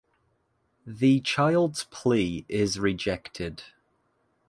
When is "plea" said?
1.83-2.43